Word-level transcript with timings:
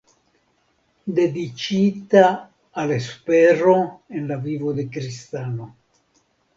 Dediĉita 1.19 2.25
al 2.85 2.97
espero 2.97 3.79
en 4.19 4.29
la 4.35 4.43
vivo 4.51 4.77
de 4.83 4.91
kristano. 4.99 5.75